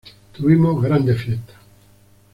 Tuvimos 0.33 0.81
grandes 0.81 1.21
fiestas. 1.21 1.57